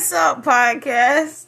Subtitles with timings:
[0.00, 1.44] What's up, podcast?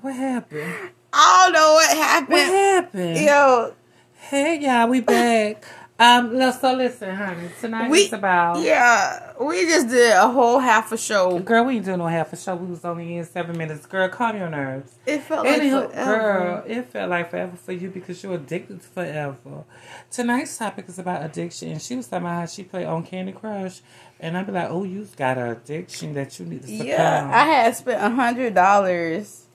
[0.00, 0.90] What happened?
[1.12, 2.32] I don't know what happened.
[2.32, 3.18] What happened?
[3.20, 3.72] Yo,
[4.14, 5.64] Hey, y'all, we back.
[6.00, 7.48] Um, no, so listen, honey.
[7.60, 8.62] Tonight we is about.
[8.62, 11.40] yeah, we just did a whole half a show.
[11.40, 12.54] Girl, we ain't doing no half a show.
[12.54, 13.84] We was only in seven minutes.
[13.84, 14.94] Girl, calm your nerves.
[15.06, 15.92] It felt like forever.
[15.92, 19.64] girl, it felt like forever for you because you're addicted to forever.
[20.08, 21.76] Tonight's topic is about addiction.
[21.80, 23.80] She was talking about how she played on Candy Crush,
[24.20, 27.28] and I'd be like, "Oh, you've got an addiction that you need to succumb." Yeah,
[27.34, 29.46] I had spent a hundred dollars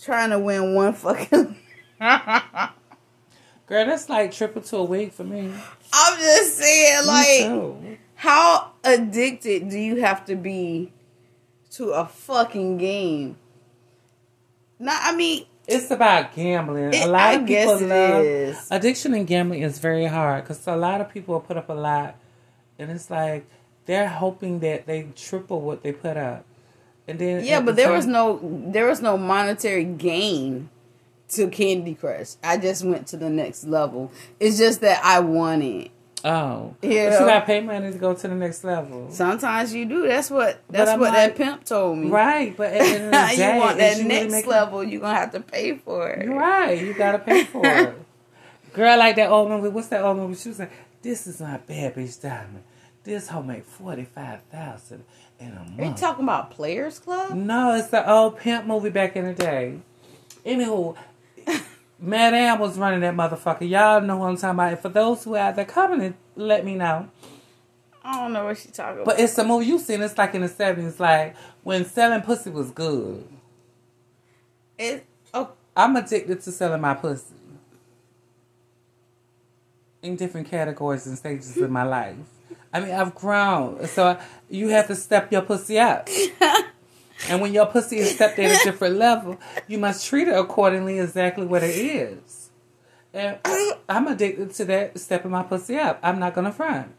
[0.00, 1.56] trying to win one fucking.
[3.66, 5.50] Girl, that's like triple to a week for me.
[5.92, 10.92] I'm just saying, like, how addicted do you have to be
[11.72, 13.36] to a fucking game?
[14.78, 16.92] Not, I mean, It's about gambling.
[16.94, 18.68] It- a lot I of people love is.
[18.70, 22.16] addiction and gambling is very hard because a lot of people put up a lot,
[22.78, 23.44] and it's like
[23.86, 26.44] they're hoping that they triple what they put up,
[27.06, 30.68] and then yeah, but the there was no, there was no monetary gain
[31.32, 32.34] to Candy Crush.
[32.42, 34.10] I just went to the next level.
[34.40, 35.90] It's just that I won it.
[36.24, 37.20] oh Yeah.
[37.20, 40.06] You got to pay money to go to the next level, Sometimes you do.
[40.06, 40.60] That's what.
[40.68, 42.08] That's what like- that pimp told me.
[42.08, 42.56] right?
[42.56, 45.00] But at the end of the day, you want that really next making- level, you're
[45.00, 46.24] gonna have to pay for it.
[46.26, 46.80] You're right.
[46.80, 47.94] You gotta pay for it.
[48.72, 49.68] Girl, like that old movie.
[49.68, 50.34] What's that old movie?
[50.34, 52.62] She was like, "This is my bad bitch diamond.
[53.04, 55.04] This hoe make forty five thousand
[55.38, 57.34] in a month." Are you talking about Players Club?
[57.34, 59.80] No, it's the old pimp movie back in the day.
[60.46, 60.96] Anywho,
[61.98, 63.68] Madame was running that motherfucker.
[63.68, 64.72] Y'all know what I'm talking about.
[64.72, 67.08] And for those who are out there coming, let me know.
[68.04, 69.04] I don't know what she talking about.
[69.04, 70.02] But it's a movie you seen.
[70.02, 73.24] It's like in the seventies, like when selling pussy was good.
[74.78, 75.06] it.
[75.32, 77.34] Oh, I'm addicted to selling my pussy
[80.02, 82.16] in different categories and stages in my life.
[82.72, 86.08] I mean, I've grown, so you have to step your pussy up.
[87.28, 89.38] And when your pussy is stepped at a different level,
[89.68, 92.50] you must treat it accordingly, exactly what it is.
[93.14, 93.38] And
[93.88, 96.00] I'm addicted to that, stepping my pussy up.
[96.02, 96.92] I'm not gonna front.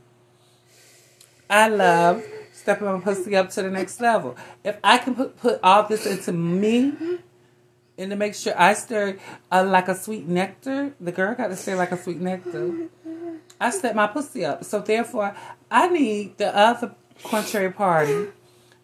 [1.49, 4.35] I love stepping my pussy up to the next level.
[4.63, 6.93] If I can put put all this into me,
[7.97, 9.17] and to make sure I stir
[9.51, 12.89] uh, like a sweet nectar, the girl got to stay like a sweet nectar.
[13.59, 15.35] I step my pussy up, so therefore
[15.69, 18.27] I need the other contrary party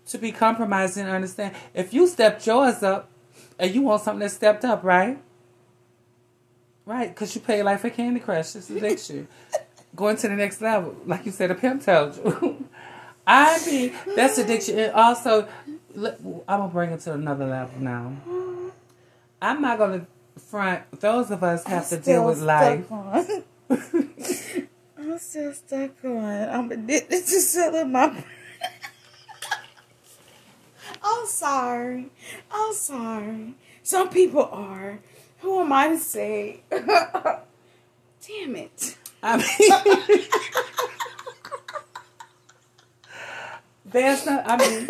[0.10, 1.56] to be compromised and understand.
[1.74, 3.10] If you stepped yours up,
[3.58, 5.20] and you want something that stepped up, right?
[6.86, 8.56] Right, because you pay like for Candy Crush.
[8.56, 9.28] It's addiction.
[9.96, 12.66] Going to the next level, like you said, a pimp told you.
[13.28, 15.48] I mean, that's addiction, and also,
[15.94, 16.18] look,
[16.48, 18.14] I'm gonna bring it to another level now.
[19.42, 20.08] I'm not gonna
[20.40, 20.84] front.
[21.00, 22.90] Those of us have to deal with life.
[23.70, 26.50] I'm still stuck on.
[26.50, 28.24] I'm addicted to selling my.
[31.04, 32.10] I'm sorry.
[32.52, 33.56] I'm sorry.
[33.84, 35.00] Some people are.
[35.40, 36.62] Who am I to say?
[36.72, 38.98] Damn it.
[39.24, 40.22] I mean,
[43.86, 44.44] there's not.
[44.46, 44.88] I mean,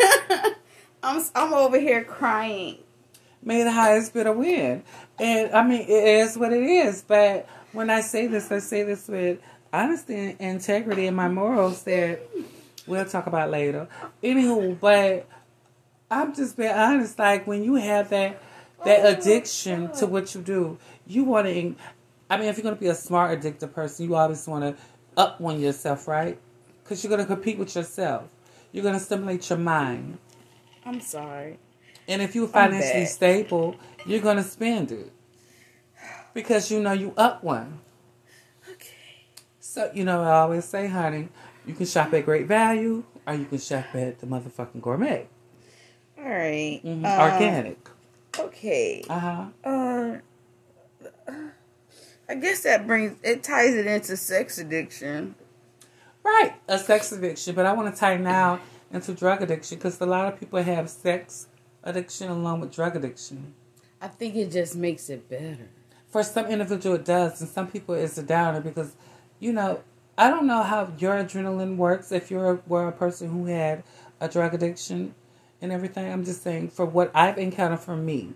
[1.02, 2.78] I'm I'm over here crying.
[3.42, 4.82] may the highest bidder win,
[5.18, 7.02] and I mean, it is what it is.
[7.02, 9.40] But when I say this, I say this with
[9.72, 12.20] honesty and integrity and my morals that
[12.86, 13.88] we'll talk about later.
[14.22, 15.26] Anywho, but
[16.10, 17.18] I'm just being honest.
[17.18, 18.42] Like when you have that
[18.84, 21.74] that oh, addiction to what you do, you want to.
[22.28, 24.82] I mean, if you're gonna be a smart addicted person, you always want to
[25.16, 26.38] up one yourself, right?
[26.82, 28.28] Because you're gonna compete with yourself.
[28.72, 30.18] You're gonna stimulate your mind,
[30.84, 31.58] I'm sorry.
[32.06, 35.12] and if you're financially stable, you're gonna spend it
[36.34, 37.80] because you know you up one.
[38.70, 38.94] Okay.
[39.58, 41.28] So you know, I always say, honey,
[41.66, 45.26] you can shop at Great Value, or you can shop at the motherfucking Gourmet,
[46.22, 46.80] All right.
[46.84, 47.04] Mhm.
[47.06, 47.78] Uh, organic.
[48.38, 49.04] Okay.
[49.08, 49.46] Uh huh.
[49.64, 50.18] Uh,
[52.28, 55.34] I guess that brings it ties it into sex addiction.
[56.22, 58.60] Right, a sex addiction, but I want to tie now
[58.92, 61.46] into drug addiction because a lot of people have sex
[61.82, 63.54] addiction along with drug addiction.
[64.00, 65.70] I think it just makes it better.
[66.08, 68.94] For some individual, it does, and some people it's a downer because,
[69.38, 69.80] you know,
[70.18, 73.82] I don't know how your adrenaline works if you're were a person who had
[74.20, 75.14] a drug addiction
[75.62, 76.10] and everything.
[76.12, 78.32] I'm just saying, for what I've encountered for me,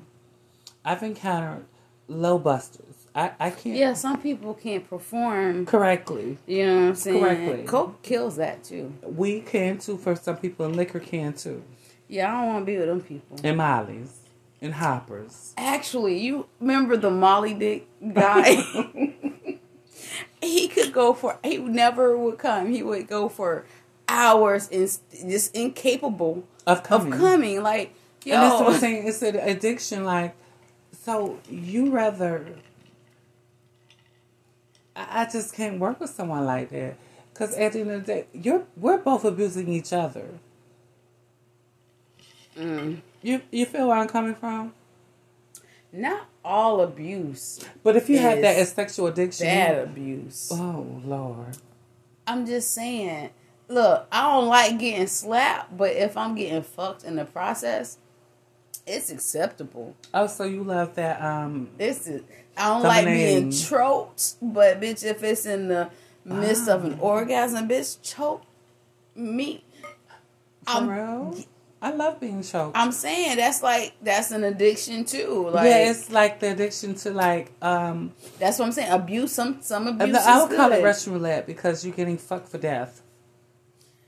[0.85, 1.65] I've encountered
[2.09, 3.07] low busters.
[3.15, 5.67] I, I can't Yeah, some people can't perform.
[5.67, 6.37] correctly.
[6.47, 7.21] You know what I'm saying?
[7.21, 7.63] Correctly.
[7.65, 8.93] Coke kills that too.
[9.03, 11.63] We can too for some people, and liquor can too,
[12.09, 13.39] Yeah, I don't want to be with them people.
[13.45, 14.19] and Molly's,
[14.61, 15.55] and Hoppers.
[15.57, 18.55] Actually, you remember the Molly Dick guy?
[20.43, 21.39] he could go for.
[21.45, 22.73] He never would come.
[22.73, 23.65] He would go for
[24.09, 24.91] hours and
[25.31, 27.13] just incapable Of coming.
[27.13, 27.63] of coming.
[27.63, 27.95] Like
[28.25, 29.07] And that's what I'm saying.
[29.09, 30.05] It's an addiction.
[30.05, 30.35] Like,
[30.93, 32.47] so you rather.
[34.97, 36.97] I, I just can't work with someone like that.
[37.33, 40.29] Because at the end of the day, you're we're both abusing each other.
[42.57, 43.01] Mm.
[43.23, 44.73] You you feel where I'm coming from?
[45.93, 50.51] Not all abuse, But if you have that as sexual addiction, bad abuse.
[50.53, 51.57] oh lord,
[52.27, 53.31] I'm just saying.
[53.69, 57.99] Look, I don't like getting slapped, but if I'm getting fucked in the process,
[58.87, 59.95] it's acceptable.
[60.13, 61.23] oh so you love that?
[61.23, 62.09] Um, is
[62.57, 65.91] I don't like being choked, but bitch, if it's in the
[66.25, 67.05] midst of an Ah.
[67.05, 68.43] orgasm, bitch, choke
[69.15, 69.65] me.
[70.67, 71.35] for I'm, real?
[71.81, 72.77] I love being choked.
[72.77, 75.49] I'm saying that's like that's an addiction too.
[75.51, 78.13] Like yeah, it's like the addiction to like um.
[78.39, 78.91] that's what I'm saying.
[78.93, 80.17] Abuse some some abuse.
[80.17, 80.83] I would call it.
[80.85, 83.01] Russian roulette because you're getting fucked for death.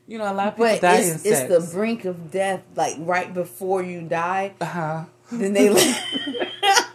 [0.06, 2.62] You know, a lot of people But die it's, in it's the brink of death,
[2.76, 4.52] like right before you die.
[4.60, 5.04] uh-huh.
[5.32, 5.96] Then they like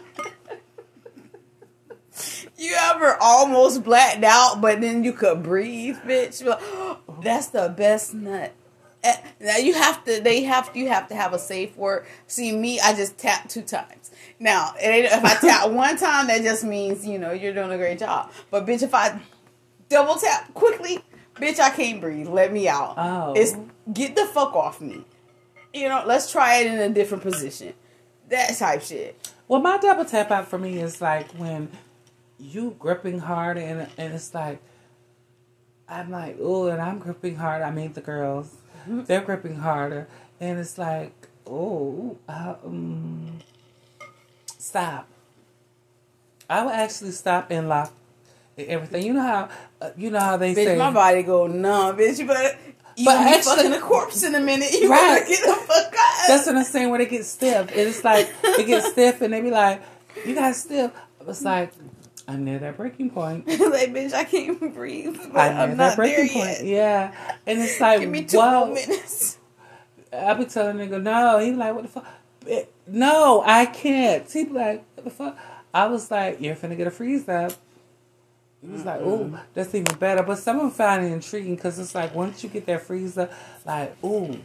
[2.58, 6.44] You ever almost blacked out, but then you could breathe, bitch?
[6.44, 6.60] Like,
[7.22, 8.52] That's the best nut.
[9.02, 10.20] Eh, Now you have to.
[10.20, 10.70] They have.
[10.74, 12.06] You have to have a safe word.
[12.28, 14.12] See me, I just tap two times.
[14.38, 17.98] Now, if I tap one time, that just means you know you're doing a great
[17.98, 18.30] job.
[18.50, 19.20] But bitch, if I
[19.88, 21.00] double tap quickly,
[21.36, 22.28] bitch, I can't breathe.
[22.28, 22.94] Let me out.
[22.96, 23.34] Oh.
[23.34, 23.56] It's
[23.92, 25.04] get the fuck off me.
[25.74, 27.74] You know, let's try it in a different position.
[28.28, 29.32] That type shit.
[29.48, 31.70] Well, my double tap out for me is like when
[32.38, 34.60] you gripping hard and and it's like
[35.88, 37.60] I'm like, oh, and I'm gripping hard.
[37.60, 38.54] I mean, the girls,
[38.86, 40.08] they're gripping harder,
[40.40, 41.12] and it's like,
[41.46, 43.40] oh, uh, um,
[44.58, 45.06] stop.
[46.48, 47.92] I will actually stop and lock
[48.58, 49.04] everything.
[49.06, 49.48] You know how,
[49.80, 52.26] uh, you know how they Bitch, say, my body go numb, bitch.
[52.26, 52.56] Better.
[52.96, 54.70] You But actually- fucking a corpse in a minute.
[54.80, 55.20] You Right.
[55.20, 56.28] better get the fuck out.
[56.28, 56.90] That's what I'm saying.
[56.90, 59.82] When it gets stiff, and it's like it gets stiff, and they be like,
[60.26, 60.90] "You got stiff."
[61.26, 61.72] It's like
[62.28, 63.46] I'm near that breaking point.
[63.48, 63.58] like,
[63.94, 65.16] bitch, I can't even breathe.
[65.32, 66.64] But I'm I'm, near not that breaking there point.
[66.64, 66.64] yet.
[66.64, 67.14] Yeah,
[67.46, 69.38] and it's like, Give me two more minutes.
[70.12, 71.38] I be telling nigga, no.
[71.38, 72.06] He be like, what the fuck?
[72.46, 74.30] Eh, No, I can't.
[74.30, 75.38] He be like, what the fuck?
[75.72, 77.52] I was like, you're finna get a freeze up.
[78.64, 80.22] He was like, ooh, that's even better.
[80.22, 83.18] But some of them find it intriguing because it's like once you get that freeze
[83.18, 83.32] up,
[83.66, 84.38] like, ooh,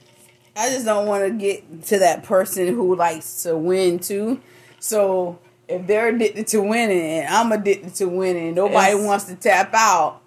[0.55, 4.41] I just don't want to get to that person who likes to win too.
[4.79, 5.37] So
[5.67, 9.71] if they're addicted to winning and I'm addicted to winning, nobody It's- wants to tap
[9.75, 10.21] out.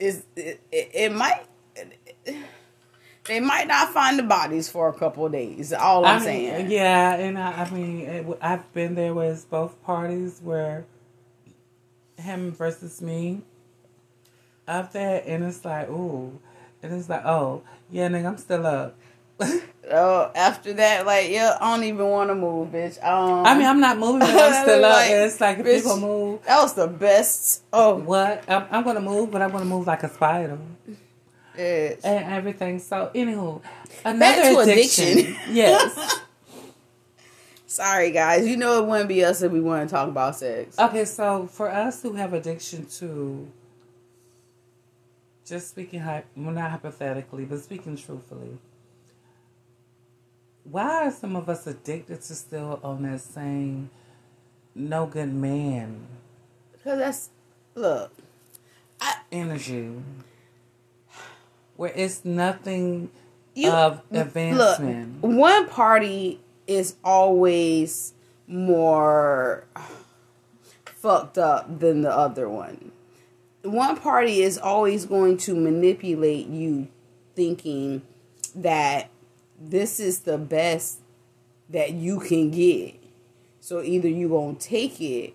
[0.00, 1.42] Is it, it, it might.
[3.26, 5.72] They might not find the bodies for a couple of days.
[5.72, 6.70] All I'm I mean, saying.
[6.70, 10.84] yeah, and I, I mean, it, I've been there with both parties where
[12.20, 13.42] him versus me
[14.68, 16.38] up there, and it's like, ooh,
[16.82, 18.96] and it's like, oh, yeah, nigga, I'm still up.
[19.92, 23.02] Oh, after that, like, yeah, I don't even want to move, bitch.
[23.02, 24.92] Um, I mean, I'm not moving, but I'm still up.
[24.92, 27.64] Like, and it's like if bitch, people move, that was the best.
[27.72, 28.44] Oh, what?
[28.48, 30.58] I'm, I'm gonna move, but I'm gonna move like a spider
[31.56, 32.00] bitch.
[32.04, 32.78] and everything.
[32.78, 33.60] So, anywho,
[34.04, 35.18] another Back to addiction.
[35.18, 35.36] addiction.
[35.50, 36.20] yes.
[37.70, 38.48] Sorry, guys.
[38.48, 40.76] You know it wouldn't be us if we to talk about sex.
[40.76, 43.46] Okay, so for us who have addiction to,
[45.46, 46.00] just speaking,
[46.34, 48.58] well, not hypothetically, but speaking truthfully,
[50.64, 53.90] why are some of us addicted to still on that same
[54.74, 56.06] no good man
[56.72, 57.30] Because that's
[57.76, 58.10] look.
[59.30, 59.92] energy?
[61.76, 63.10] Where it's nothing
[63.54, 64.26] You of look.
[64.26, 65.22] advancement.
[65.22, 68.14] One party is always
[68.46, 69.64] more
[70.84, 72.92] fucked up than the other one.
[73.62, 76.88] One party is always going to manipulate you,
[77.34, 78.02] thinking
[78.54, 79.10] that
[79.60, 81.00] this is the best
[81.68, 82.94] that you can get.
[83.60, 85.34] So either you gonna take it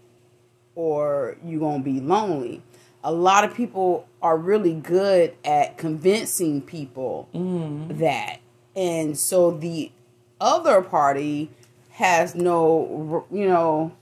[0.74, 2.62] or you gonna be lonely.
[3.04, 7.98] A lot of people are really good at convincing people mm.
[8.00, 8.40] that,
[8.76, 9.92] and so the
[10.40, 11.50] other party
[11.92, 13.94] has no, you know,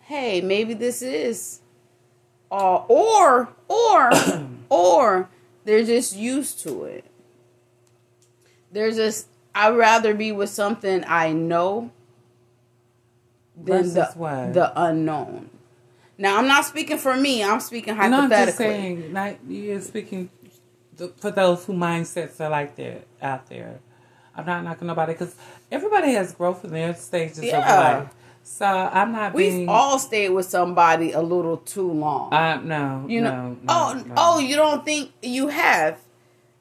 [0.00, 1.60] hey, maybe this is,
[2.50, 4.10] uh, or or
[4.68, 5.28] or
[5.64, 7.04] they're just used to it.
[8.72, 11.90] They're just I'd rather be with something I know
[13.56, 14.54] than the what?
[14.54, 15.50] the unknown.
[16.16, 17.42] Now I'm not speaking for me.
[17.44, 18.64] I'm speaking No, I'm just hypothetically.
[18.66, 20.30] saying, not you're speaking
[21.16, 23.80] for those who mindsets are like that out there.
[24.38, 25.34] I'm not knocking nobody because
[25.70, 28.08] everybody has growth in their stages of life.
[28.44, 29.68] So I'm not We've being.
[29.68, 32.32] all stayed with somebody a little too long.
[32.32, 33.48] uh, no, you know.
[33.50, 34.14] no, oh, no.
[34.16, 35.98] oh, you don't think you have?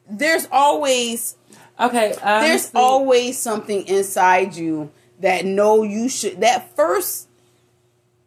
[0.10, 1.38] There's always
[1.79, 2.15] okay.
[2.22, 7.27] there's always something inside you that know you should that first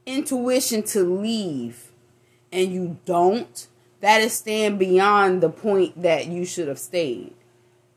[0.07, 1.90] intuition to leave
[2.52, 3.66] and you don't
[4.00, 7.35] that is staying beyond the point that you should have stayed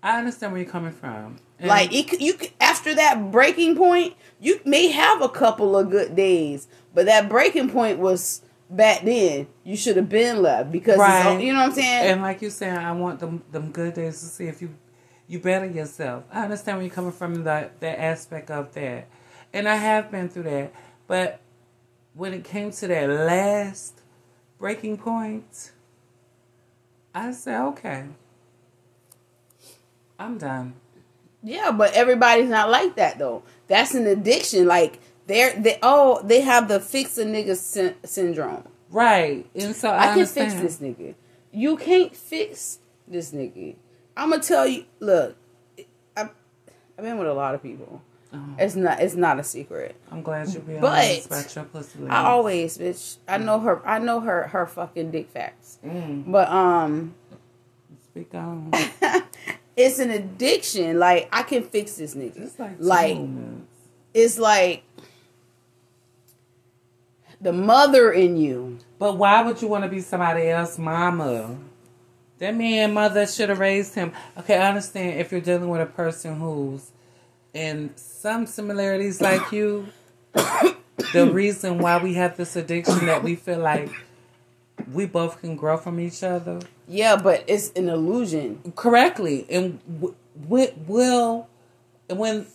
[0.04, 1.38] I understand where you're coming from.
[1.60, 6.14] And like it, you after that breaking point you may have a couple of good
[6.16, 11.40] days but that breaking point was back then you should have been left because Right.
[11.40, 14.20] you know what i'm saying And like you saying, I want them them good days
[14.20, 14.76] to see if you
[15.28, 16.26] you better yourself.
[16.32, 19.08] I understand where you're coming from that that aspect of that,
[19.54, 20.74] and I have been through that.
[21.08, 21.40] But
[22.14, 24.02] when it came to that last
[24.60, 25.72] breaking point,
[27.16, 28.06] I said, okay,
[30.24, 30.74] I'm done.
[31.44, 33.44] Yeah, but everybody's not like that though.
[33.68, 34.66] That's an addiction.
[34.66, 38.64] Like they're they oh they have the fix a nigga sy- syndrome.
[38.90, 41.16] Right, and so I, I, can fix this nigga.
[41.52, 43.76] You can't fix this nigga.
[44.16, 44.86] I'm gonna tell you.
[45.00, 45.36] Look,
[46.16, 46.30] I
[46.98, 48.02] I've been with a lot of people.
[48.34, 49.96] Oh, It's not it's not a secret.
[50.12, 52.08] I'm glad you be But honest about your pussy.
[52.08, 53.18] I always bitch.
[53.28, 53.86] I know her.
[53.86, 55.80] I know her her fucking dick facts.
[55.86, 57.16] Mm, But um,
[58.06, 58.72] speak on.
[59.76, 61.00] it's an addiction.
[61.00, 62.38] Like I can fix this nigga.
[62.38, 63.18] It's like like
[64.14, 64.84] it's like
[67.42, 68.80] the mother in you.
[69.00, 71.58] But why would you want to be somebody else's mama?
[72.40, 74.12] That man mother should have raised him.
[74.38, 76.92] Okay, I understand if you're dealing with a person who's
[77.54, 79.88] in some similarities like you.
[80.34, 83.90] the reason why we have this addiction that we feel like
[84.92, 88.74] we both can grow from each other Yeah, but it's an illusion.
[88.76, 90.16] correctly, and w-
[90.50, 91.48] w- will
[92.10, 92.46] when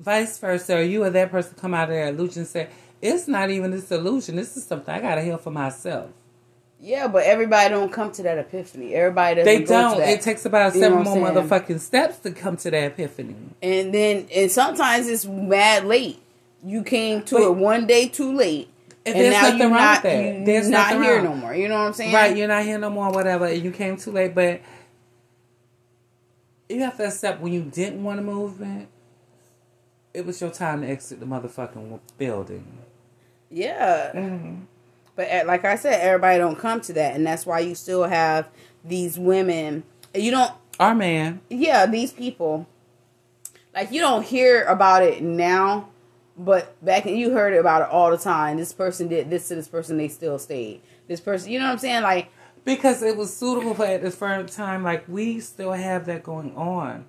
[0.00, 2.68] vice versa, or you or that person come out of their illusion and say,
[3.02, 4.36] "It's not even this illusion.
[4.36, 6.10] This is something I gotta heal for myself."
[6.80, 8.94] Yeah, but everybody don't come to that epiphany.
[8.94, 10.00] Everybody doesn't They don't.
[10.00, 11.26] It takes about You seven more saying?
[11.26, 13.34] motherfucking steps to come to that epiphany.
[13.60, 16.20] and then and sometimes it's mad late.
[16.64, 18.68] You came to But- it one day too late,
[19.08, 20.46] And and, there's nothing wrong not with that.
[20.46, 21.24] There's not nothing here wrong.
[21.24, 21.54] no more.
[21.54, 22.12] You know what I'm saying?
[22.14, 23.46] Right, you're not here no more, whatever.
[23.46, 24.60] and You came too late, but
[26.68, 28.88] you have to accept when you didn't want a movement,
[30.12, 32.78] it was your time to exit the motherfucking building.
[33.50, 34.12] Yeah.
[34.14, 34.56] Mm-hmm.
[35.16, 38.04] But uh, like I said, everybody don't come to that, and that's why you still
[38.04, 38.48] have
[38.84, 39.82] these women.
[40.14, 40.52] You don't.
[40.78, 42.68] Our man, Yeah, these people.
[43.74, 45.87] Like you don't hear about it now,
[46.38, 48.56] but back in you heard about it all the time.
[48.56, 50.80] This person did this to this person, they still stayed.
[51.08, 52.02] This person, you know what I'm saying?
[52.02, 52.30] Like
[52.64, 56.54] because it was suitable for at this first time, like we still have that going
[56.54, 57.06] on,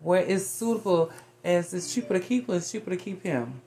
[0.00, 1.10] where it's suitable
[1.44, 3.62] as it's cheaper to keep him, it's cheaper to keep him.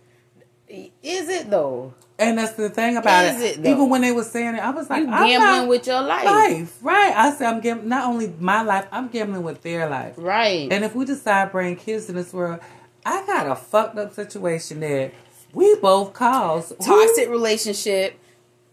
[0.68, 1.94] is it though?
[2.20, 3.60] And that's the thing about Is it.
[3.60, 3.66] it.
[3.66, 6.26] Even when they were saying it, I was like, You I'm gambling with your life.
[6.26, 7.14] life, right?
[7.16, 10.16] I said I'm gambling not only my life, I'm gambling with their life.
[10.18, 10.70] Right.
[10.70, 12.60] And if we decide to bring kids in this world,
[13.06, 15.14] I got a fucked up situation that
[15.54, 16.80] we both caused.
[16.80, 18.20] toxic relationship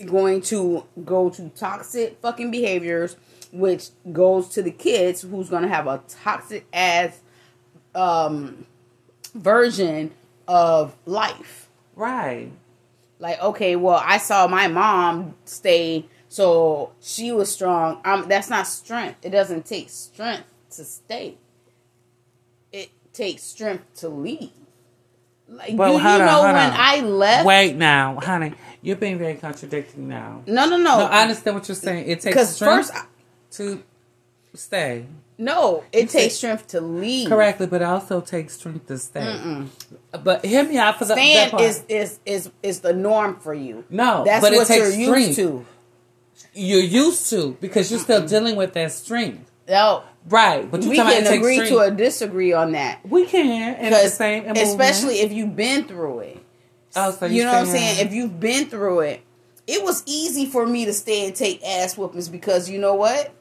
[0.05, 3.17] going to go to toxic fucking behaviors
[3.53, 7.19] which goes to the kids who's going to have a toxic ass
[7.95, 8.67] um
[9.35, 10.11] version
[10.47, 11.69] of life.
[11.95, 12.51] Right.
[13.19, 18.01] like okay well i saw my mom stay so she was strong.
[18.05, 19.25] Um that's not strength.
[19.25, 21.37] It doesn't take strength to stay
[23.17, 24.51] takes strength to leave
[25.49, 26.73] like But you, you on, know when on.
[26.75, 28.53] i left Wait now, honey.
[28.83, 30.43] You're being very contradicting now.
[30.47, 32.09] no no No, no I understand what you're saying.
[32.09, 33.05] It takes strength first
[33.53, 33.83] to
[34.55, 35.07] stay.
[35.39, 37.29] No, it said- takes strength to leave.
[37.29, 39.65] Correctly, but it also takes strength to stay.
[40.25, 41.63] But hear me out for the that Staying part.
[41.63, 43.85] is, is is is the norm for you.
[43.91, 45.37] No, that's but it what you're takes used strength.
[45.37, 45.67] to.
[46.55, 49.51] you're used to because you're still dealing with that strength.
[49.69, 53.09] No, Right, but we can agree to a disagree on that.
[53.09, 56.39] We can, and the same, especially if you've been through it.
[56.97, 58.07] Oh, so you know what I'm saying- saying?
[58.09, 59.21] If you've been through it,
[59.67, 63.33] it was easy for me to stay and take ass whoopings because you know what?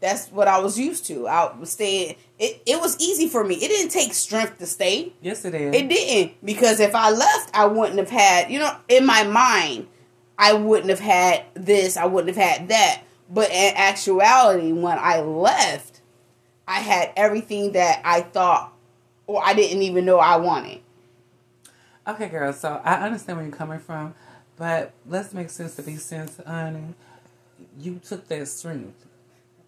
[0.00, 1.28] That's what I was used to.
[1.28, 2.16] I was staying.
[2.38, 3.54] It it was easy for me.
[3.56, 5.12] It didn't take strength to stay.
[5.20, 5.74] yes, it is.
[5.74, 8.50] It didn't because if I left, I wouldn't have had.
[8.50, 9.86] You know, in my mind,
[10.38, 11.96] I wouldn't have had this.
[11.96, 13.02] I wouldn't have had that.
[13.30, 15.91] But in actuality, when I left,
[16.66, 18.72] I had everything that I thought
[19.26, 20.80] or I didn't even know I wanted.
[22.06, 22.52] Okay, girl.
[22.52, 24.14] So I understand where you're coming from,
[24.56, 26.94] but let's make sense to be sense, honey.
[27.80, 29.06] You took that strength.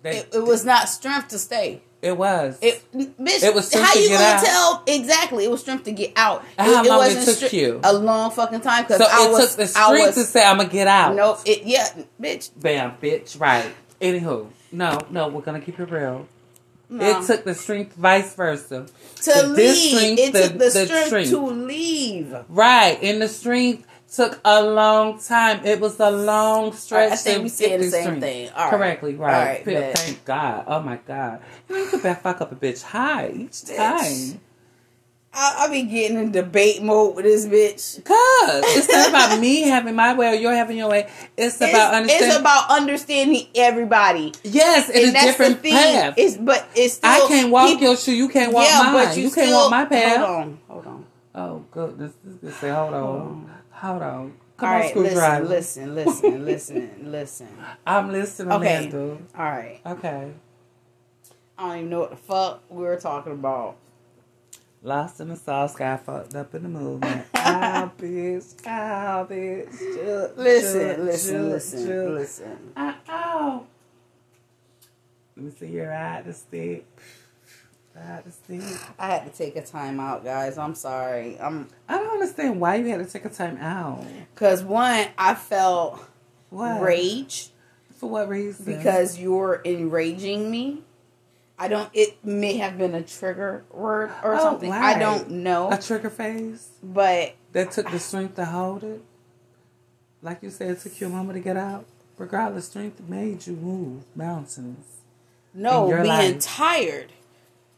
[0.03, 1.81] That It, it was not strength to stay.
[2.03, 2.59] it was.
[2.61, 4.45] It, bitch, It was strength how to you gonna out.
[4.45, 5.45] tell exactly?
[5.45, 6.45] It was strength to get out.
[6.59, 7.81] And it, how it long it wasn't took str- you?
[7.85, 9.49] A long fucking time because so I it was.
[9.49, 11.87] took the strength was, to say, "I'm gonna get out." No, it yeah,
[12.21, 12.51] bitch.
[12.61, 13.41] bam, bitch.
[13.41, 13.73] Right.
[14.01, 16.27] Anywho, no, no, we're gonna keep it real.
[16.95, 17.21] No.
[17.21, 18.87] It took the strength, vice versa.
[19.23, 20.19] to the leave.
[20.19, 21.31] It the- took the, the strength, strength.
[21.31, 22.37] to leave.
[22.49, 25.65] Right, and the strength took a long time.
[25.65, 27.13] It was a long stretch.
[27.13, 28.21] I think we get the same strength.
[28.23, 28.49] thing.
[28.51, 28.71] All right.
[28.71, 29.35] Correctly, right.
[29.35, 30.65] All right, Feel- Thank God.
[30.69, 31.41] Oh my God.
[31.69, 34.41] You could back fuck up a bitch high each time.
[35.35, 38.05] I, I be getting in debate mode with this bitch.
[38.05, 41.11] Cause it's not about me having my way or you're having your way.
[41.37, 42.29] It's about understanding.
[42.31, 44.33] it's about understanding everybody.
[44.43, 45.73] yes, it's and a that's different the thing.
[45.73, 46.15] path.
[46.17, 48.13] It's but it's still I can't walk people- your shoe.
[48.13, 48.93] You can't walk yeah, mine.
[49.09, 50.17] but you, you, can't walk my path.
[50.19, 51.07] Hold on, hold on.
[51.35, 54.33] Oh goodness, this is say hold on, hold on.
[54.57, 55.45] Come All on, right, screwdriver.
[55.47, 56.45] listen, listen, listen,
[57.03, 57.49] listen, listen.
[57.85, 58.77] I'm listening, Okay.
[58.77, 59.19] Amanda.
[59.37, 59.81] All right.
[59.85, 60.31] Okay.
[61.59, 63.77] I don't even know what the fuck we were talking about.
[64.85, 67.25] Lost in the sauce, got fucked up in the movement.
[67.35, 68.67] Ow, bitch.
[68.67, 69.71] Ow, bitch.
[69.79, 72.09] Chug, Listen, chug, listen, chug, listen, chug.
[72.11, 72.73] listen.
[72.77, 73.67] Ow, ow.
[75.37, 76.85] Let me see your ride the stick.
[78.29, 78.61] Stick.
[78.99, 80.59] I had to take a time out, guys.
[80.59, 81.39] I'm sorry.
[81.41, 84.05] I'm I don't understand why you had to take a time out.
[84.35, 86.01] because one, I felt
[86.51, 86.83] What?
[86.83, 87.51] rage
[87.97, 88.65] For what reason?
[88.67, 90.83] because you're enraging me.
[91.65, 91.89] I don't.
[91.95, 94.71] It may have been a trigger word or Oh, something.
[94.73, 99.03] I don't know, a trigger phase but that took the strength to hold it.
[100.23, 101.85] Like you said, it took you a moment to get out.
[102.19, 104.87] Regardless, strength made you move mountains.
[105.53, 106.41] no, being life.
[106.41, 107.13] tired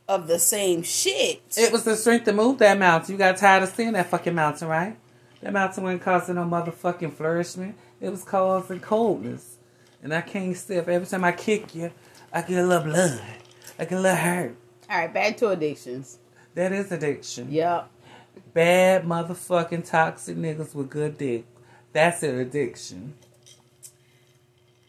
[0.09, 1.43] of the same shit.
[1.57, 3.12] It was the strength to move that mountain.
[3.12, 4.97] You got tired of seeing that fucking mountain, right?
[5.43, 7.76] That mountain wasn't causing no motherfucking flourishment.
[8.00, 9.57] It was causing coldness.
[10.02, 10.88] And I can't step.
[10.88, 11.90] Every time I kick you,
[12.33, 13.21] I get a little blood.
[13.78, 14.56] I a little hurt.
[14.88, 16.18] All right, back to addictions.
[16.54, 17.50] That is addiction.
[17.50, 17.90] Yep.
[18.54, 21.45] Bad motherfucking toxic niggas with good dick.
[21.92, 23.14] That's an addiction.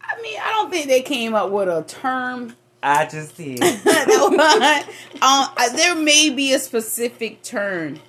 [0.02, 2.56] I mean, I don't think they came up with a term.
[2.82, 3.62] I just did.
[5.22, 8.00] um, there may be a specific term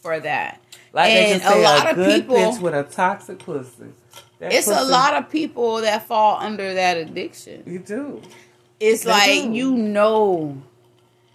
[0.00, 0.60] for that.
[0.92, 3.86] Like they and a a, lot of good people, bitch with a toxic pussy.
[4.38, 7.62] That it's a lot of people that fall under that addiction.
[7.66, 8.22] You do.
[8.80, 10.60] It's like you know,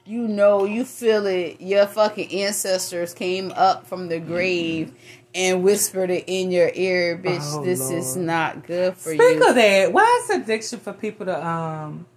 [0.03, 1.61] you know, you feel it.
[1.61, 4.91] Your fucking ancestors came up from the grave
[5.35, 7.39] and whispered it in your ear, bitch.
[7.53, 9.47] Oh, this is not good for Speak you.
[9.47, 12.07] of that, why is addiction for people to um?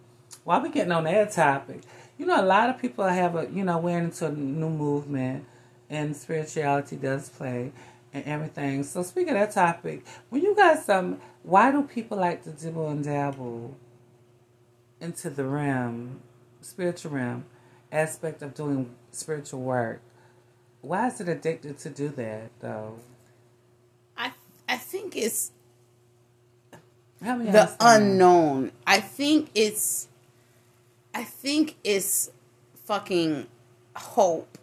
[0.45, 1.83] Why we getting on that topic?
[2.17, 5.45] You know, a lot of people have a you know we're into a new movement,
[5.91, 7.73] and spirituality does play
[8.15, 8.83] and everything.
[8.83, 10.05] So speaking of that topic.
[10.31, 13.77] When you got some, why do people like to dibble and dabble
[15.01, 16.21] into the realm,
[16.61, 17.45] spiritual realm
[17.93, 20.01] aspect of doing spiritual work?
[20.81, 22.97] Why is it addicted to do that though?
[24.17, 24.33] I
[24.69, 25.51] I think it's
[27.21, 28.73] the unknown.
[28.87, 30.09] I think it's
[31.15, 32.31] I think it's
[32.85, 33.47] fucking
[33.97, 34.59] hope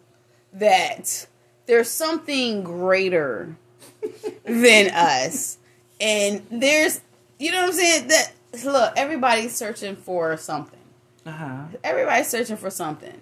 [0.54, 1.28] that
[1.65, 3.56] there's something greater
[4.45, 5.58] than us.
[6.00, 7.02] And there's
[7.38, 8.08] you know what I'm saying?
[8.08, 8.32] That
[8.63, 10.79] look, everybody's searching for something.
[11.25, 11.63] Uh huh.
[11.83, 13.15] Everybody's searching for something.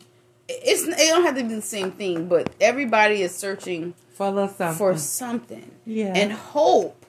[0.49, 4.73] It's it don't have to be the same thing, but everybody is searching For something.
[4.73, 5.71] for something.
[5.85, 6.13] Yeah.
[6.15, 7.05] And hope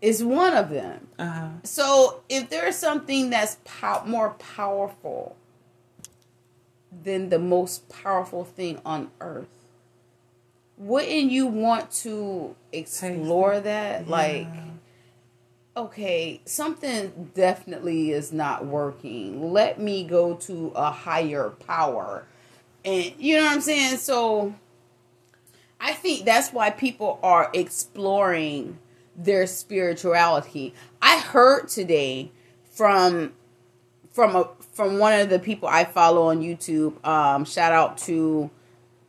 [0.00, 1.06] is one of them.
[1.18, 1.48] uh huh.
[1.62, 5.36] So if there's something that's pow- more powerful
[7.04, 9.46] than the most powerful thing on earth,
[10.76, 14.08] wouldn't you want to explore that?
[14.08, 14.48] Like,
[15.76, 19.52] okay, something definitely is not working.
[19.52, 22.26] Let me go to a higher power.
[22.84, 23.98] And you know what I'm saying?
[23.98, 24.54] So
[25.80, 28.78] I think that's why people are exploring
[29.16, 30.74] their spirituality.
[31.00, 32.32] I heard today
[32.70, 33.32] from
[34.10, 37.04] from a from one of the people I follow on YouTube.
[37.06, 38.50] Um, shout out to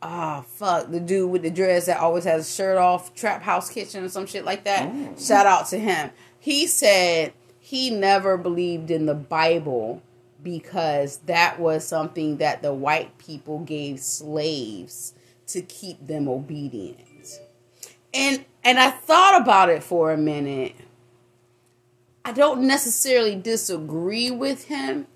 [0.02, 3.70] ah fuck the dude with the dress that always has a shirt off, Trap House
[3.70, 4.88] Kitchen or some shit like that.
[4.92, 5.14] Oh.
[5.18, 6.10] Shout out to him.
[6.44, 10.02] He said he never believed in the Bible
[10.42, 15.14] because that was something that the white people gave slaves
[15.46, 17.40] to keep them obedient.
[18.12, 20.74] And and I thought about it for a minute.
[22.26, 25.06] I don't necessarily disagree with him.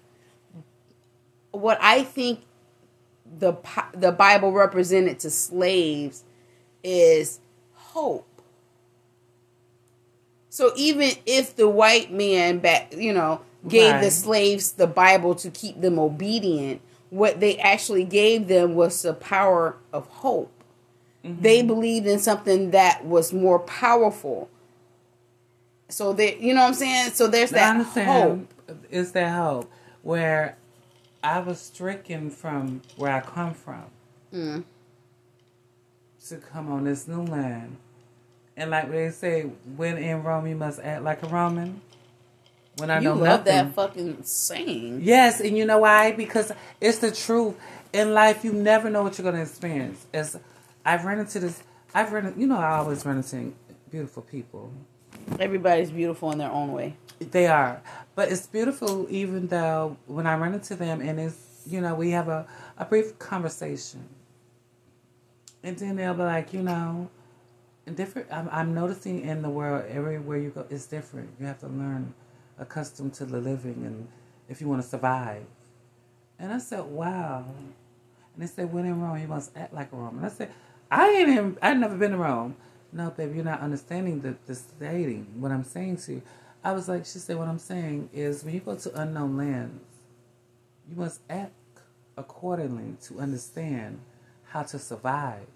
[1.51, 2.41] What I think
[3.39, 3.53] the
[3.93, 6.25] the Bible represented to slaves
[6.83, 7.41] is
[7.75, 8.28] hope.
[10.59, 15.51] So even if the white man back, you know, gave the slaves the Bible to
[15.51, 20.51] keep them obedient, what they actually gave them was the power of hope.
[21.23, 24.51] They believed in something that was more powerful.
[25.91, 27.13] So they, you know what I'm saying?
[27.13, 28.53] So there's that hope.
[28.91, 29.71] It's that hope
[30.03, 30.57] where
[31.23, 33.85] I was stricken from where I come from
[34.33, 34.65] Mm.
[36.27, 37.77] to come on this new land.
[38.59, 39.43] And like they say,
[39.77, 41.81] when in Rome, you must act like a Roman.
[42.79, 43.47] When I You know love nothing.
[43.47, 45.01] that fucking saying.
[45.03, 46.13] Yes, and you know why?
[46.13, 47.57] Because it's the truth.
[47.93, 50.07] In life, you never know what you're going to experience.
[50.13, 50.39] As
[50.85, 51.63] I've run into this,
[51.95, 53.53] I've run, you know, I always run into
[53.91, 54.73] beautiful people.
[55.41, 56.97] Everybody's beautiful in their own way.
[57.21, 57.83] They are,
[58.15, 62.11] but it's beautiful even though when I run into them and it's, you know, we
[62.11, 62.47] have a,
[62.79, 64.05] a brief conversation,
[65.65, 67.11] and then they'll be like, you know,
[67.95, 68.29] different.
[68.33, 71.31] I'm, I'm noticing in the world everywhere you go, it's different.
[71.41, 72.15] You have to learn,
[72.59, 74.09] accustomed to the living, and
[74.49, 75.45] if you want to survive.
[76.39, 77.45] And I said, wow.
[78.35, 80.25] And they said, when in Rome, you must act like a Roman.
[80.25, 80.51] I said,
[80.91, 82.57] I ain't in, I've never been to Rome.
[82.93, 86.23] No, babe, you're not understanding the, the stating, what I'm saying to you.
[86.65, 89.85] I was like, she said, what I'm saying is when you go to unknown lands,
[90.89, 91.53] you must act
[92.17, 94.01] accordingly to understand
[94.45, 95.47] how to survive.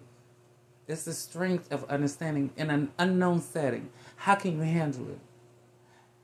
[0.89, 3.91] It's the strength of understanding in an unknown setting.
[4.17, 5.19] How can you handle it?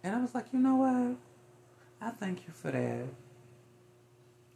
[0.03, 1.17] And I was like, you know what?
[2.01, 3.07] I thank you for that.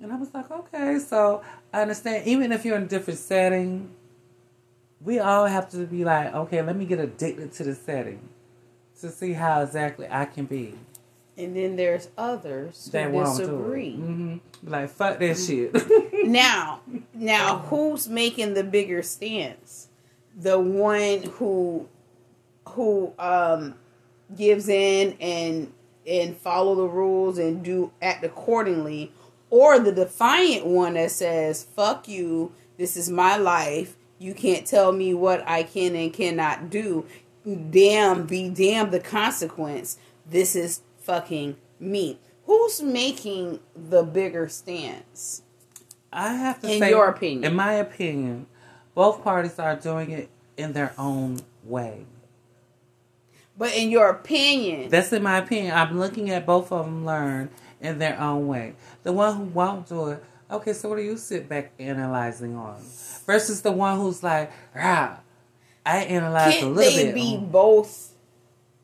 [0.01, 2.27] And I was like, okay, so I understand.
[2.27, 3.91] Even if you're in a different setting,
[5.01, 8.29] we all have to be like, okay, let me get addicted to the setting
[9.01, 10.75] to see how exactly I can be.
[11.37, 13.47] And then there's others That who won't do it.
[13.47, 13.95] disagree.
[13.97, 15.75] hmm Like, fuck that shit.
[16.25, 19.89] Now, now, who's making the bigger stance?
[20.37, 21.89] The one who,
[22.71, 23.75] who um,
[24.37, 25.73] gives in and
[26.05, 29.13] and follow the rules and do act accordingly,
[29.51, 33.97] or the defiant one that says "fuck you," this is my life.
[34.19, 37.07] You can't tell me what I can and cannot do.
[37.71, 39.99] Damn, be damn the consequence.
[40.29, 42.19] This is fucking me.
[42.47, 45.43] Who's making the bigger stance?
[46.13, 47.45] I have to In say, your opinion.
[47.45, 48.47] in my opinion,
[48.95, 52.07] both parties are doing it in their own way.
[53.57, 55.75] But in your opinion, That's in my opinion.
[55.75, 57.51] I'm looking at both of them learn
[57.81, 58.75] in their own way.
[59.03, 62.83] The one who won't do it, okay, so what do you sit back analyzing on?
[63.27, 65.21] Versus the one who's like, ah,
[65.85, 67.15] I analyze a can't little they bit.
[67.15, 68.13] be on- both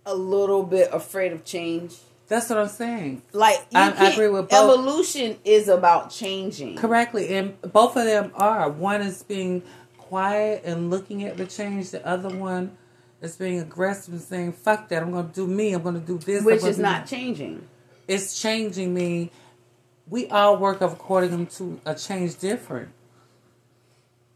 [0.04, 1.96] a little bit afraid of change?
[2.28, 3.22] That's what I'm saying.
[3.32, 4.70] Like I- I agree with both.
[4.70, 6.76] Evolution is about changing.
[6.76, 8.68] Correctly, and both of them are.
[8.68, 9.62] One is being
[10.08, 11.90] quiet and looking at the change.
[11.90, 12.76] The other one
[13.20, 15.02] is being aggressive and saying, "Fuck that!
[15.02, 15.72] I'm going to do me.
[15.74, 17.66] I'm going to do this." Which is not that." changing.
[18.06, 19.30] It's changing me.
[20.08, 22.88] We all work according to a change different.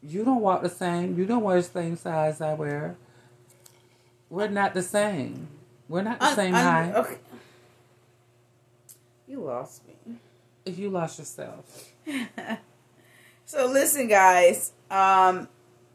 [0.02, 1.16] You don't walk the same.
[1.16, 2.96] You don't wear the same size I wear.
[4.28, 5.48] We're not the same.
[5.88, 6.94] We're not the Un- same un- height.
[6.96, 7.18] okay.
[9.26, 10.16] You lost me.
[10.64, 11.92] If you lost yourself,
[13.46, 14.72] So listen, guys.
[14.90, 15.48] Um,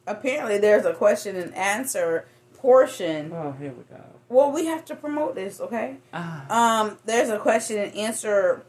[0.07, 3.31] apparently there's a question and answer portion.
[3.33, 4.01] oh, here we go.
[4.29, 5.97] Well, we have to promote this, okay?
[6.13, 8.63] Ah, Um, there's a question and answer.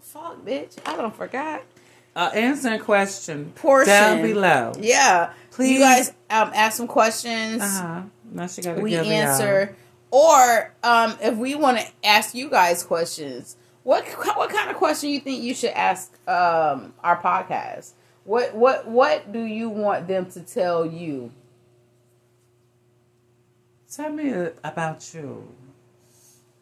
[0.00, 0.76] Fuck, bitch!
[0.86, 1.62] I don't forgot.
[2.16, 3.88] uh, answering question Portion.
[3.92, 4.72] down below.
[4.78, 5.72] Yeah, Please.
[5.74, 7.62] You guys um, ask some questions.
[7.62, 8.02] Uh huh.
[8.32, 9.76] Now she got to we answer,
[10.10, 14.04] or um, if we want to ask you guys questions, what
[14.36, 17.92] what kind of question you think you should ask um, our podcast?
[18.28, 21.32] What what what do you want them to tell you?
[23.90, 24.30] Tell me
[24.62, 25.48] about you.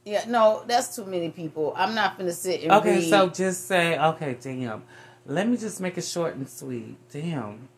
[0.04, 1.72] Yeah, no, that's too many people.
[1.76, 3.10] I'm not gonna sit and Okay, read.
[3.10, 4.84] so just say, okay, damn.
[5.26, 6.96] Let me just make it short and sweet.
[7.10, 7.68] Damn.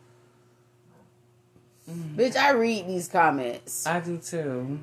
[1.89, 4.77] bitch, I read these comments I do too.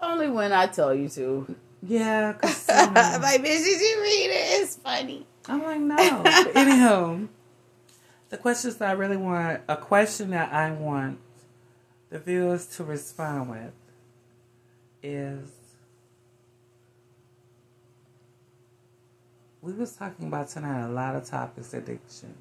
[0.00, 1.56] only when I tell you to.
[1.82, 4.62] Yeah, cause I'm um, like, bitch, did you read it?
[4.62, 5.26] It's funny.
[5.48, 6.22] I'm like, no.
[6.22, 7.18] But anyhow,
[8.34, 11.20] the questions that I really want, a question that I want
[12.10, 13.72] the viewers to respond with
[15.04, 15.50] is
[19.62, 22.34] we was talking about tonight a lot of topics addiction.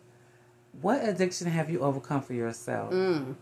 [0.81, 2.91] What addiction have you overcome for yourself?
[2.91, 3.35] Mm.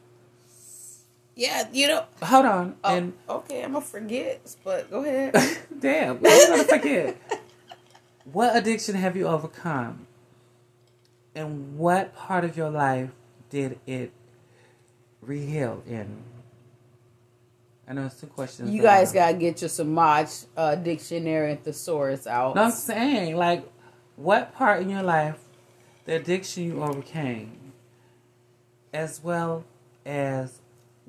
[1.37, 2.03] Yeah, you know.
[2.21, 2.75] Hold on.
[2.83, 5.35] Oh, And okay, I'm gonna forget, but go ahead.
[5.79, 7.17] damn, what was I gonna forget?
[8.31, 10.05] What addiction have you overcome?
[11.35, 13.09] And what part of your life
[13.49, 14.11] did it
[15.25, 16.23] reheal in?
[17.87, 18.69] I know it's two questions.
[18.71, 22.55] You guys gotta get your Samaj uh, dictionary and thesaurus out.
[22.55, 23.69] No, I'm saying, like,
[24.15, 25.39] what part in your life,
[26.05, 27.73] the addiction you overcame,
[28.93, 29.65] as well
[30.05, 30.59] as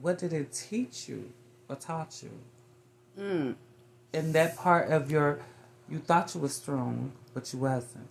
[0.01, 1.31] what did it teach you
[1.69, 2.31] or taught you?
[3.23, 3.55] Mm.
[4.13, 5.41] In that part of your,
[5.89, 8.09] you thought you were strong, but you wasn't.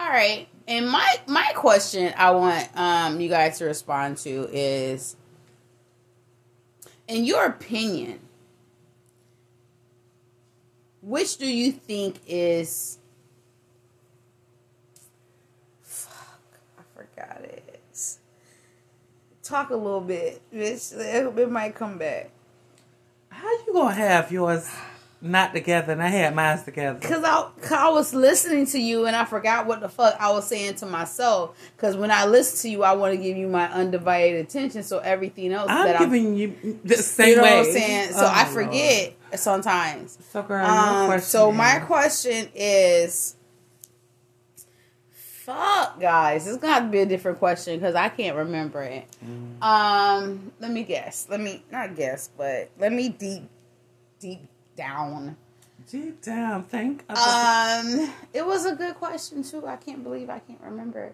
[0.00, 0.48] All right.
[0.66, 5.16] And my my question I want um you guys to respond to is
[7.08, 8.20] in your opinion
[11.00, 12.98] which do you think is
[15.80, 16.38] fuck
[16.78, 17.80] I forgot it.
[19.42, 20.42] Talk a little bit.
[20.52, 22.30] It might come back.
[23.30, 24.70] How you gonna have yours
[25.20, 27.00] not together and I had mine together?
[27.00, 30.30] Cause I, cause I was listening to you and I forgot what the fuck I
[30.30, 31.56] was saying to myself.
[31.76, 34.82] Cause when I listen to you, I want to give you my undivided attention.
[34.82, 37.58] So everything else that I'm that giving I'm, you the same you know way.
[37.58, 38.12] what I'm saying.
[38.12, 38.54] So Oh, I Lord.
[38.66, 40.18] forget sometimes.
[40.30, 43.34] So girl, Um, so my question is,
[45.10, 49.04] fuck, guys, it's gonna have to be a different question because I can't remember it.
[49.24, 49.62] Mm.
[49.62, 51.26] Um, let me guess.
[51.28, 53.48] Let me not guess, but let me deep,
[54.20, 54.47] deep
[54.78, 55.36] down.
[55.90, 57.04] deep down, think.
[57.08, 59.66] Of Um, it was a good question too.
[59.66, 61.12] I can't believe I can't remember.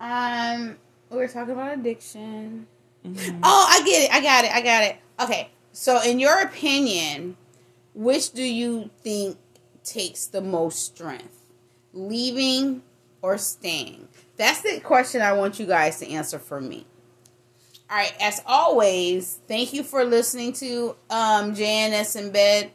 [0.00, 0.76] Um,
[1.10, 2.66] we were talking about addiction.
[3.04, 3.40] Mhm.
[3.42, 4.14] Oh, I get it.
[4.14, 4.54] I got it.
[4.54, 4.96] I got it.
[5.20, 5.50] Okay.
[5.72, 7.36] So, in your opinion,
[7.94, 9.38] which do you think
[9.84, 11.38] takes the most strength?
[11.92, 12.82] Leaving
[13.22, 14.08] or staying?
[14.36, 16.86] That's the question I want you guys to answer for me.
[17.90, 18.14] All right.
[18.20, 22.70] As always, thank you for listening to um, JNS in Bed.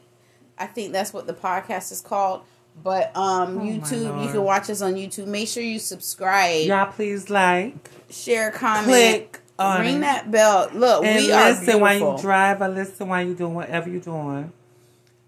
[0.58, 2.42] I think that's what the podcast is called.
[2.82, 5.26] But um, Oh, YouTube, you can watch us on YouTube.
[5.26, 7.74] Make sure you subscribe, Y'all please like,
[8.08, 10.00] share, comment, click on ring it.
[10.00, 10.70] that bell.
[10.72, 14.00] Look, and we are listen while you drive or listen while you're doing whatever you're
[14.00, 14.52] doing.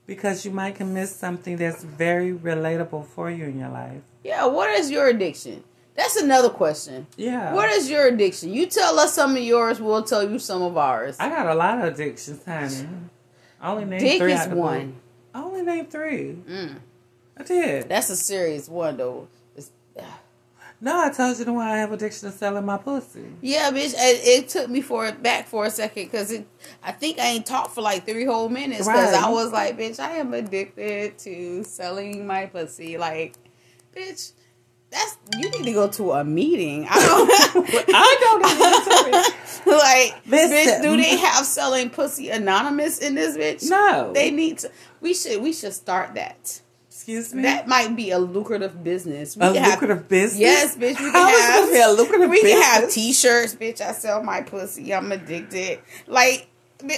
[0.07, 4.03] Because you might can miss something that's very relatable for you in your life.
[4.25, 5.65] Yeah, what is your addiction?
[5.97, 7.07] That's another question.
[7.17, 7.53] Yeah.
[7.53, 8.53] What is your addiction?
[8.53, 11.17] You tell us some of yours, we'll tell you some of ours.
[11.21, 12.89] I got a lot of addictions, honey.
[13.61, 14.81] I only named Dick three is one.
[14.81, 14.95] blue.
[15.35, 16.37] I only named three.
[16.49, 16.77] Mm,
[17.37, 17.89] I did.
[17.89, 19.29] that's a serious one, though.
[19.57, 19.71] It's-
[20.83, 23.27] no, I told you the one I have addiction to selling my pussy.
[23.43, 23.93] yeah, bitch.
[23.95, 26.47] It, it took me for back for a second because it.
[26.83, 29.23] I think I ain't talked for like three whole minutes because Right.
[29.23, 32.97] I was like, bitch, I am addicted to selling my pussy.
[32.97, 33.35] Like,
[33.95, 34.33] bitch,
[34.91, 36.87] that's you need to go to a meeting.
[36.91, 37.31] I don't.
[37.95, 38.43] I don't
[39.67, 40.57] like, Listen.
[40.57, 43.69] bitch, do they have selling pussy anonymous in this bitch?
[43.71, 44.13] No.
[44.13, 44.71] They need to.
[45.01, 45.41] We should.
[45.43, 46.61] We should start that.
[46.89, 47.43] Excuse me?
[47.43, 49.37] That might be a lucrative business.
[49.37, 50.41] We a can have- lucrative business?
[50.41, 50.99] Yes, bitch.
[51.01, 51.71] We How can have.
[51.71, 52.91] be a lucrative we can have?
[52.91, 53.81] T-shirts, bitch.
[53.81, 54.93] I sell my pussy.
[54.93, 55.81] I'm addicted.
[56.07, 56.49] Like,
[56.83, 56.91] um,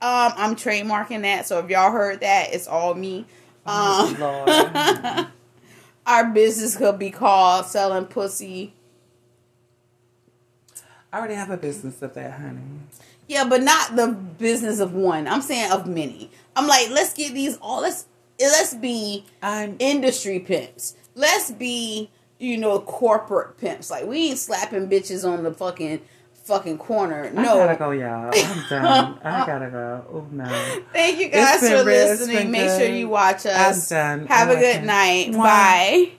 [0.00, 1.46] I'm trademarking that.
[1.46, 3.26] So if y'all heard that, it's all me.
[3.66, 5.26] Um, Oh, Lord.
[6.06, 8.74] our business could be called selling pussy.
[11.12, 12.60] I already have a business of that, honey.
[13.28, 15.26] Yeah, but not the business of one.
[15.28, 16.30] I'm saying of many.
[16.56, 17.82] I'm like, let's get these all.
[17.82, 18.06] Let's
[18.40, 20.96] let's be I'm industry pimps.
[21.14, 23.90] Let's be, you know, corporate pimps.
[23.90, 26.00] Like we ain't slapping bitches on the fucking
[26.44, 27.30] fucking corner.
[27.30, 27.60] No.
[27.62, 28.30] I gotta go, y'all.
[28.34, 29.18] I'm done.
[29.24, 30.04] I gotta go.
[30.12, 30.44] Oh no.
[30.92, 31.84] Thank you guys for real.
[31.84, 32.50] Listening.
[32.50, 33.90] Make sure you watch us.
[33.90, 34.26] I'm done.
[34.28, 35.30] Have Oh, a good night.
[35.32, 35.42] Mwah.
[35.42, 36.10] Bye.